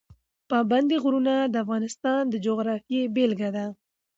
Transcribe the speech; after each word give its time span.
پابندی 0.51 0.97
غرونه 1.03 1.33
د 1.53 1.55
افغانستان 1.63 2.21
د 2.29 2.35
جغرافیې 2.45 3.01
بېلګه 3.15 3.49
ده. 3.55 3.65